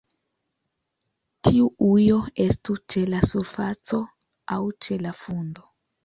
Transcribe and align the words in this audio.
Tiu 1.47 1.67
ujo 1.87 2.15
estu 2.45 2.75
ĉe 2.93 3.03
la 3.11 3.19
surfaco 3.31 3.99
aŭ 4.55 4.59
ĉe 4.87 4.97
la 5.05 5.13
fundo. 5.19 5.67